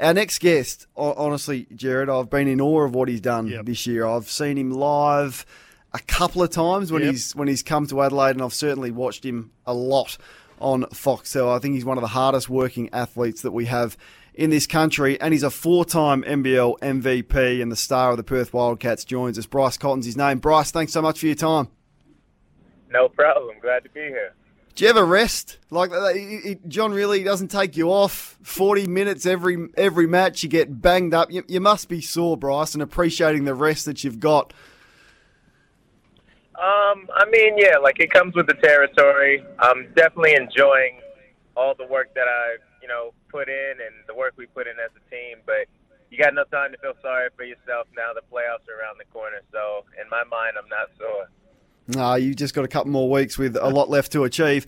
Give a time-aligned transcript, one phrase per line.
[0.00, 3.64] Our next guest, honestly, Jared, I've been in awe of what he's done Yep.
[3.66, 4.06] this year.
[4.06, 5.46] I've seen him live
[5.94, 7.10] a couple of times when Yep.
[7.12, 10.18] he's when he's come to Adelaide, and I've certainly watched him a lot
[10.60, 11.30] on Fox.
[11.30, 13.96] So I think he's one of the hardest working athletes that we have
[14.34, 18.52] in this country, and he's a four-time NBL MVP and the star of the Perth
[18.52, 19.02] Wildcats.
[19.02, 19.46] Joins us.
[19.46, 20.38] Bryce Cotton's his name.
[20.40, 21.68] Bryce, thanks so much for your time.
[22.90, 23.56] No problem.
[23.62, 24.34] Glad to be here.
[24.76, 28.36] Do you ever rest like he- John Rillie doesn't take you off.
[28.42, 31.32] Forty minutes every every match, you get banged up.
[31.32, 34.52] You, you must be sore, Bryce, and appreciating the rest that you've got.
[36.56, 39.42] Um, I mean, yeah, like it comes with the territory.
[39.58, 41.00] I'm definitely enjoying
[41.56, 44.76] all the work that I, you know, put in and the work we put in
[44.78, 45.38] as a team.
[45.46, 45.68] But
[46.10, 48.12] you got no time to feel sorry for yourself now.
[48.12, 51.28] The playoffs are around the corner, so in my mind, I'm not sore.
[51.88, 54.66] No, you just got a couple more weeks with a lot left to achieve.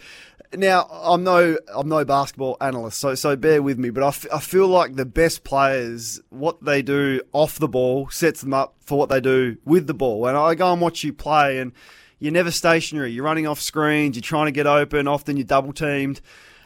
[0.54, 3.90] Now, I'm no I'm no basketball analyst, so so bear with me.
[3.90, 8.08] But I, f- I feel like the best players, what they do off the ball,
[8.08, 10.26] sets them up for what they do with the ball.
[10.26, 11.72] And I go and watch you play, and
[12.18, 13.12] you're never stationary.
[13.12, 14.16] You're running off screens.
[14.16, 15.06] You're trying to get open.
[15.06, 16.22] Often you're double teamed,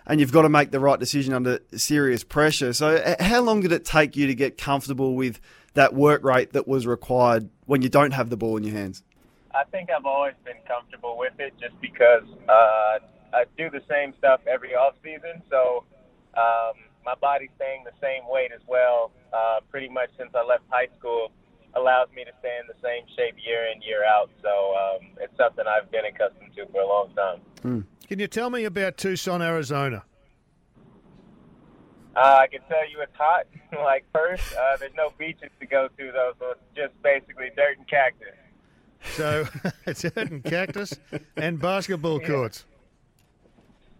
[0.06, 2.72] and you've got to make the right decision under serious pressure.
[2.72, 5.40] So, how long did it take you to get comfortable with
[5.74, 9.02] that work rate that was required when you don't have the ball in your hands?
[9.54, 12.98] I think I've always been comfortable with it just because uh,
[13.34, 15.42] I do the same stuff every off season.
[15.50, 15.84] So
[16.34, 20.64] um, my body's staying the same weight as well, uh, pretty much since I left
[20.70, 21.32] high school,
[21.74, 24.30] allows me to stay in the same shape year in, year out.
[24.42, 27.40] So um, it's something I've been accustomed to for a long time.
[28.08, 30.04] Can you tell me about Tucson, Arizona?
[32.14, 34.54] Uh, I can tell you it's hot, like Perth.
[34.54, 38.36] Uh, there's no beaches to go to, though, so it's just basically dirt and cactus.
[39.14, 39.46] So
[39.86, 40.94] it's and cactus
[41.36, 42.64] and basketball courts.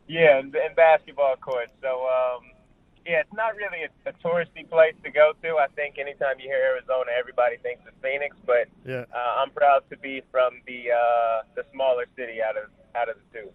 [0.09, 1.71] Yeah, and, and basketball courts.
[1.81, 2.45] So, um,
[3.07, 5.57] yeah, it's not really a, a touristy place to go to.
[5.57, 9.05] I think anytime you hear Arizona, everybody thinks of Phoenix, but Yeah.
[9.15, 12.65] uh, I'm proud to be from the uh, the smaller city out of
[12.95, 13.49] out of the two.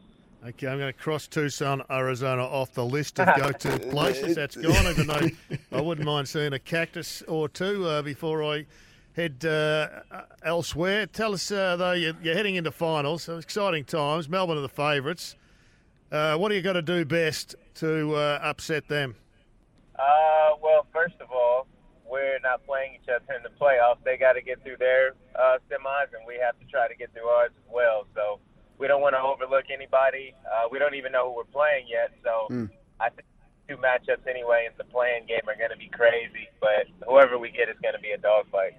[0.48, 4.36] Okay, I'm going to cross Tucson, Arizona off the list of go-to places.
[4.36, 5.30] That's gone, even though
[5.72, 8.66] I wouldn't mind seeing a cactus or two uh, before I
[9.18, 9.88] head uh,
[10.44, 11.08] elsewhere.
[11.08, 13.24] Tell us, uh, though, you're, you're heading into finals.
[13.24, 14.30] So exciting times.
[14.30, 15.36] Melbourne are the favourites.
[16.12, 19.16] Uh, what are you got to do best to uh, upset them?
[19.98, 21.68] Uh, well, first of all,
[22.10, 23.98] we're not playing each other in the playoffs.
[24.06, 27.12] They got to get through their uh, semis, and we have to try to get
[27.12, 28.06] through ours as well.
[28.16, 28.40] So
[28.78, 30.34] we don't want to overlook anybody.
[30.46, 32.14] Uh, we don't even know who we're playing yet.
[32.24, 32.70] So
[33.02, 33.28] I think
[33.68, 36.48] two matchups anyway in the play-in game are going to be crazy.
[36.62, 38.78] But whoever we get is going to be a dogfight.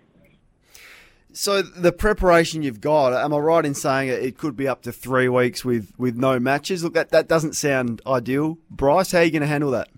[1.40, 4.90] So the preparation you've got, am I right in saying it, could be up to
[4.90, 6.82] three weeks with, with no matches?
[6.82, 8.58] Look, that, that doesn't sound ideal.
[8.68, 9.88] Bryce, how are you going to handle that?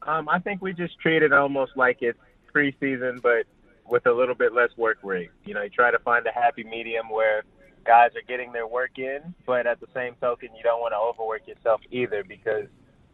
[0.00, 2.18] Um, I think we just treat it almost like it's
[2.50, 3.44] preseason, but
[3.90, 5.28] with a little bit less work rate.
[5.44, 7.42] You know, you try to find a happy medium where
[7.84, 10.96] guys are getting their work in, but at the same token, you don't want to
[10.96, 12.68] overwork yourself either because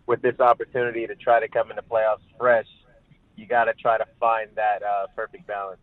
[0.07, 2.69] with this opportunity to try to come into playoffs fresh,
[3.35, 5.81] you got to try to find that uh, perfect balance.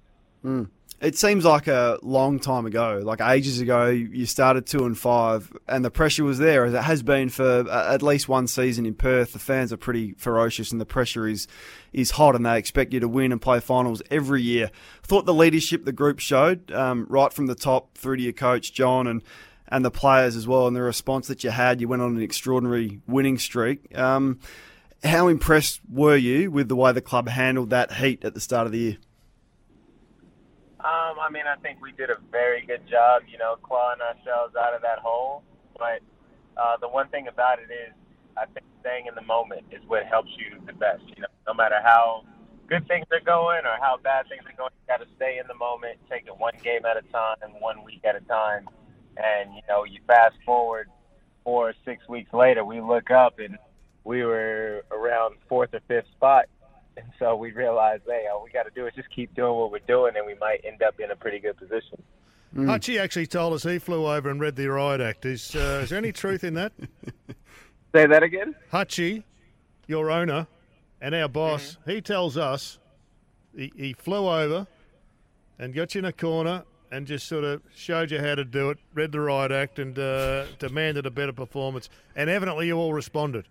[1.03, 5.51] It seems like a long time ago, like ages ago, you started two and five,
[5.67, 8.85] and the pressure was there, as it has been for uh, at least one season
[8.85, 9.33] in Perth.
[9.33, 11.45] The fans are pretty ferocious, and the pressure is
[11.91, 14.71] is hot, and they expect you to win and play finals every year.
[15.03, 18.71] Thought the leadership the group showed, um, right from the top through to your coach
[18.71, 19.21] John and
[19.67, 21.81] and the players as well, and the response that you had.
[21.81, 23.93] You went on an extraordinary winning streak.
[23.97, 24.39] Um,
[25.03, 28.67] how impressed were you with the way the club handled that heat at the start
[28.67, 28.97] of the year?
[31.13, 34.56] Um, I mean, I think we did a very good job, you know, clawing ourselves
[34.56, 35.44] out of that hole.
[35.78, 36.01] But
[36.57, 37.94] uh, the one thing about it is,
[38.38, 41.03] I think staying in the moment is what helps you the best.
[41.07, 42.24] You know, no matter how
[42.68, 45.47] good things are going or how bad things are going, you got to stay in
[45.47, 48.68] the moment, take it one game at a time, one week at a time.
[49.18, 50.90] And you know, you fast forward
[51.44, 53.57] four or six weeks later, we look up and
[54.03, 56.45] we were around fourth or fifth spot.
[56.95, 59.71] And so we realized, hey, all we got to do is just keep doing what
[59.71, 62.01] we're doing, and we might end up in a pretty good position.
[62.56, 65.25] Hutchie actually told us he flew over and read the riot act.
[65.25, 66.71] Is, uh, is there any truth in that?
[67.95, 68.53] Say that again.
[68.71, 69.23] Hutchie,
[69.88, 70.45] your owner,
[71.01, 72.77] and our boss, he tells us
[73.56, 74.68] he, he flew over
[75.57, 78.69] and got you in a corner and just sort of showed you how to do
[78.69, 81.89] it, read the riot act, and uh, demanded a better performance.
[82.15, 83.45] And evidently, you all responded.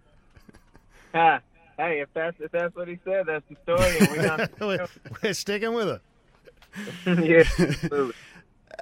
[1.13, 1.41] Ha.
[1.83, 3.99] Hey, if that's if that's what he said, that's the story.
[3.99, 4.51] And we're not.
[4.61, 4.87] we're,
[5.21, 6.01] we're sticking with it.
[7.07, 8.15] yeah, absolutely.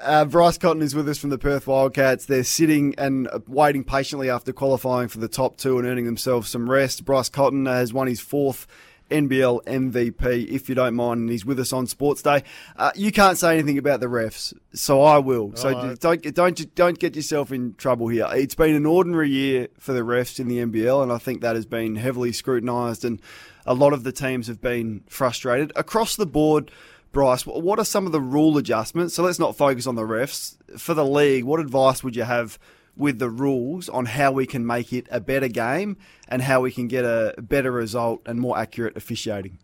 [0.01, 2.25] Uh, Bryce Cotton is with us from the Perth Wildcats.
[2.25, 6.71] They're sitting and waiting patiently after qualifying for the top two and earning themselves some
[6.71, 7.05] rest.
[7.05, 8.69] Bryce Cotton has won his fourth
[9.11, 12.43] NBL MVP, if you don't mind, and he's with us on Sports Day.
[12.77, 15.55] Uh, you can't say anything about the refs, so I will.
[15.57, 18.27] So Oh, don't don't don't get yourself in trouble here.
[18.33, 21.57] It's been an ordinary year for the refs in the NBL, and I think that
[21.57, 23.21] has been heavily scrutinised, and
[23.67, 26.71] a lot of the teams have been frustrated across the board.
[27.13, 29.15] Bryce, what are some of the rule adjustments?
[29.15, 30.57] So let's not focus on the refs.
[30.79, 32.57] For the league, what advice would you have
[33.01, 35.97] with the rules on how we can make it a better game
[36.29, 39.59] and how we can get a better result and more accurate officiating?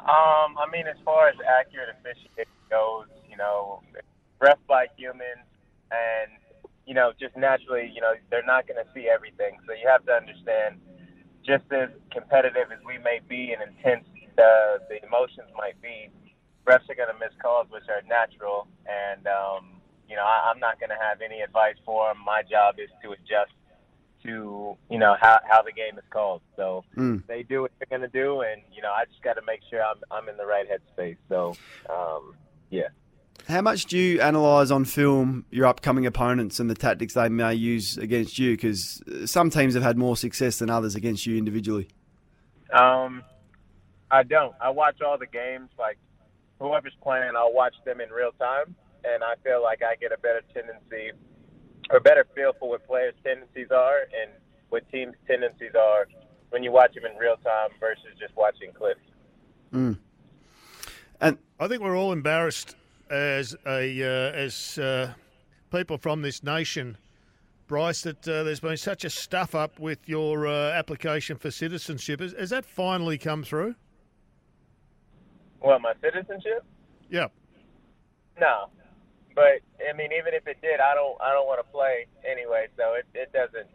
[0.00, 3.82] Um, I mean, as far as accurate officiating goes, you know,
[4.38, 5.48] ref by humans,
[5.90, 6.30] and
[6.86, 9.58] you know, just naturally, you know, they're not going to see everything.
[9.66, 10.80] So you have to understand,
[11.46, 14.04] just as competitive as we may be and intense
[14.36, 16.10] the the emotions might be,
[16.66, 18.68] refs are going to miss calls, which are natural.
[18.86, 19.79] And um,
[20.20, 22.18] know, I, I'm not going to have any advice for them.
[22.24, 23.52] My job is to adjust
[24.24, 26.42] to you know how how the game is called.
[26.56, 27.26] So Mm.
[27.26, 29.60] they do what they're going to do, and you know, I just got to make
[29.70, 31.16] sure I'm I'm in the right headspace.
[31.28, 31.56] So
[31.88, 32.34] um,
[32.68, 32.88] yeah.
[33.48, 37.54] How much do you analyse on film your upcoming opponents and the tactics they may
[37.54, 38.52] use against you?
[38.52, 41.88] Because some teams have had more success than others against you individually.
[42.72, 43.24] Um,
[44.10, 44.54] I don't.
[44.60, 45.70] I watch all the games.
[45.78, 45.98] Like
[46.60, 50.18] whoever's playing, I'll watch them in real time, and I feel like I get a
[50.18, 51.12] better tendency
[51.90, 54.30] or better feel for what players' tendencies are and
[54.68, 56.06] what teams' tendencies are
[56.50, 59.00] when you watch them in real time versus just watching clips.
[59.72, 59.98] Mm.
[61.20, 62.76] And I think we're all embarrassed
[63.10, 65.12] as a uh, as uh,
[65.70, 66.96] people from this nation,
[67.66, 72.20] Bryce, that uh, there's been such a stuff up with your uh, application for citizenship.
[72.20, 73.74] Has, has that finally come through?
[75.60, 76.64] Well, my citizenship?
[77.10, 77.28] Yeah.
[78.40, 78.70] No,
[79.40, 81.16] but I mean, even if it did, I don't.
[81.20, 83.72] I don't want to play anyway, so it, it doesn't.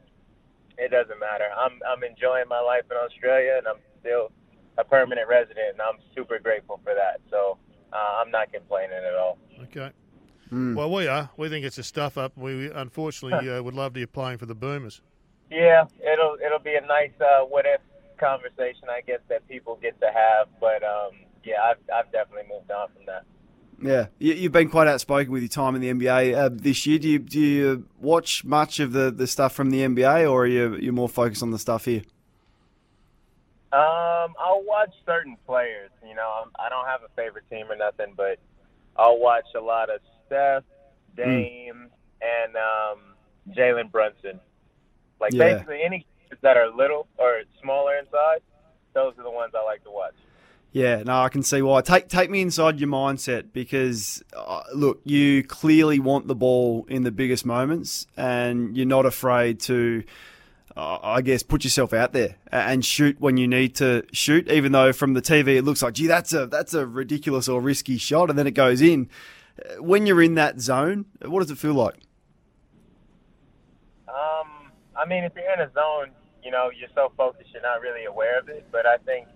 [0.77, 1.49] It doesn't matter.
[1.57, 4.29] I'm I'm enjoying my life in Australia, and I'm still
[4.77, 7.17] a permanent resident, and I'm super grateful for that.
[7.31, 7.57] So
[7.91, 9.39] uh, I'm not complaining at all.
[9.63, 9.89] Okay.
[10.51, 10.75] Mm.
[10.75, 11.31] Well, we are.
[11.35, 12.37] We think it's a stuff up.
[12.37, 15.01] We unfortunately uh, would love to be playing for the Boomers.
[15.49, 17.81] Yeah, it'll it'll be a nice uh, what if
[18.19, 20.47] conversation, I guess, that people get to have.
[20.61, 23.25] But um, yeah, I've I've definitely moved on from that.
[23.81, 26.99] Yeah, you, you've been quite outspoken with your time in the NBA uh, this year.
[26.99, 30.47] Do you, do you watch much of the, the stuff from the NBA, or are
[30.47, 32.01] you you more focused on the stuff here?
[33.73, 35.91] Um, I'll watch certain players.
[36.07, 38.39] You know, I don't have a favorite team or nothing, but
[38.95, 40.63] I'll watch a lot of Steph,
[41.17, 41.89] Dame,
[42.21, 42.99] and um,
[43.55, 44.39] Jalen Brunson.
[45.19, 45.53] Like Yeah.
[45.53, 46.05] basically any
[46.41, 48.41] that are little or smaller in size,
[48.93, 50.15] those are the ones I like to watch.
[50.75, 51.79] Yeah, no, I can see why.
[51.79, 57.03] Take take me inside your mindset because uh, look, you clearly want the ball in
[57.03, 60.03] the biggest moments, and you're not afraid to,
[60.75, 64.51] uh, I guess, put yourself out there and shoot when you need to shoot.
[64.51, 67.61] Even though from the TV it looks like, gee, that's a that's a ridiculous or
[67.61, 69.09] risky shot, and then it goes in.
[69.57, 72.01] Uh, When you're in that zone, what does it feel like?
[74.09, 76.11] Um, I mean, if you're in a zone,
[76.43, 78.67] you know, you're so focused, you're not really aware of it.
[78.73, 79.29] But I think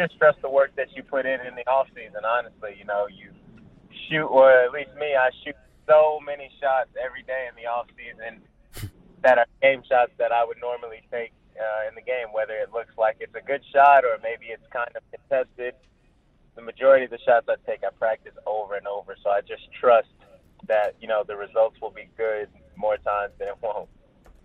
[0.00, 2.24] just trust the work that you put in in the off season.
[2.24, 3.28] Honestly, you know, you
[4.08, 5.56] shoot, or at least me, I shoot
[5.86, 8.40] so many shots every day in the off season
[9.22, 12.32] that are game shots that I would normally take uh, in the game.
[12.32, 15.74] Whether it looks like it's a good shot or maybe it's kind of contested,
[16.56, 19.16] the majority of the shots I take, I practice over and over.
[19.22, 20.08] So I just trust
[20.68, 23.88] that you know the results will be good more times than it won't.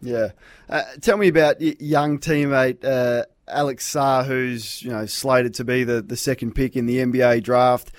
[0.02, 0.32] Yeah.
[0.70, 5.64] Uh, tell me about y- young teammate uh, Alex Sarr, who's you know slated to
[5.64, 7.92] be the, the second pick in the NBA draft.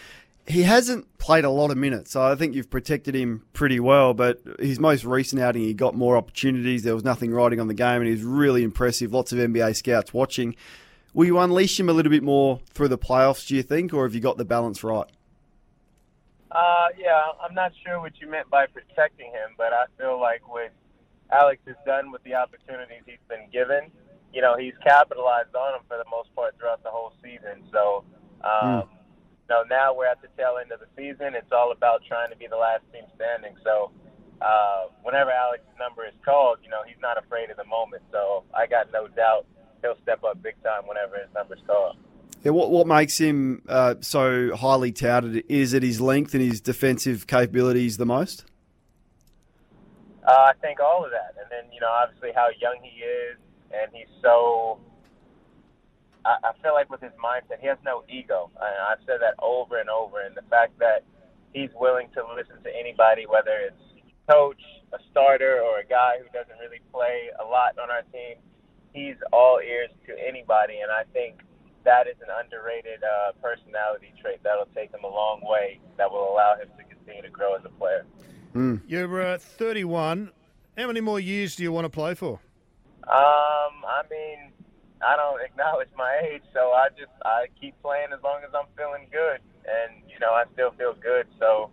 [0.48, 4.14] He hasn't played a lot of minutes, so I think you've protected him pretty well.
[4.14, 6.84] But his most recent outing, he got more opportunities.
[6.84, 9.12] There was nothing riding on the game, and he was really impressive.
[9.12, 10.54] Lots of NBA scouts watching.
[11.14, 14.04] Will you unleash him a little bit more through the playoffs, do you think, or
[14.04, 15.06] have you got the balance right?
[16.50, 20.46] Uh, yeah, I'm not sure what you meant by protecting him, but I feel like
[20.48, 20.70] what
[21.32, 23.90] Alex has done with the opportunities he's been given,
[24.32, 27.64] you know, he's capitalized on them for the most part throughout the whole season.
[27.72, 28.04] So,
[28.44, 28.88] um,
[29.48, 31.34] you know, now we're at the tail end of the season.
[31.34, 33.54] It's all about trying to be the last team standing.
[33.64, 33.90] So,
[34.40, 38.02] uh, whenever Alex's number is called, you know, he's not afraid of the moment.
[38.12, 39.46] So I got no doubt
[39.82, 41.96] he'll step up big time whenever his number's called.
[42.44, 45.44] Yeah, what what makes him uh, so highly touted?
[45.48, 48.44] Is it his length and his defensive capabilities the most?
[50.26, 53.38] Uh, I think all of that, and then you know, obviously how young he is,
[53.72, 54.78] and he's so.
[56.24, 58.50] I, I feel like with his mindset, he has no ego.
[58.60, 61.04] I, I've said that over and over, and the fact that
[61.52, 63.82] he's willing to listen to anybody, whether it's
[64.28, 64.60] coach,
[64.92, 68.42] a starter, or a guy who doesn't really play a lot on our team,
[68.92, 71.40] he's all ears to anybody, and I think
[71.84, 75.78] that is an underrated uh, personality trait that'll take him a long way.
[75.96, 78.04] That will allow him to continue to grow as a player.
[78.54, 78.82] Mm.
[78.86, 80.32] You're uh, 31.
[80.76, 82.40] How many more years do you want to play for?
[83.06, 84.52] Um, I mean,
[85.02, 88.66] I don't acknowledge my age, so I just I keep playing as long as I'm
[88.76, 91.70] feeling good, and you know I still feel good, so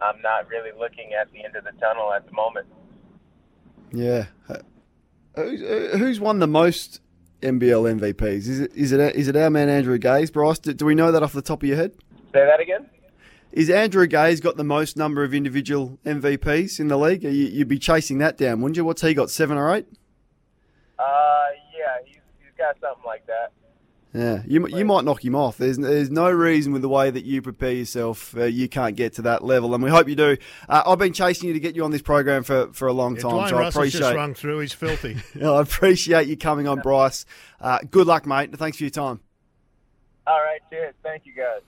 [0.00, 2.66] I'm not really looking at the end of the tunnel at the moment.
[3.92, 4.26] Yeah.
[5.34, 7.00] Who's, who's won the most
[7.42, 8.48] NBL MVPs?
[8.48, 10.58] Is it is it is it our man Andrew Gaze, Bryce?
[10.58, 11.92] Do, do we know that off the top of your head?
[12.32, 12.88] Say that again.
[13.52, 17.22] Is Andrew Gaze got the most number of individual MVPs in the league?
[17.22, 18.84] You, you'd be chasing that down, wouldn't you?
[18.84, 19.30] What's he got?
[19.30, 19.86] Seven or eight?
[22.74, 23.52] Yeah, he's he's got something like that.
[24.14, 25.58] Yeah, you you might knock him off.
[25.58, 29.12] There's there's no reason with the way that you prepare yourself, uh, you can't get
[29.14, 30.38] to that level, and we hope you do.
[30.66, 33.16] Uh, I've been chasing you to get you on this program for, for a long
[33.16, 34.58] Yeah, time, Dwayne so I Russell's appreciate just rung through.
[34.60, 35.16] He's filthy.
[35.42, 37.26] I appreciate you coming on, Bryce.
[37.60, 38.56] Uh, good luck, mate.
[38.56, 39.20] Thanks for your time.
[40.26, 40.94] All right, cheers.
[41.02, 41.60] Thank you, guys.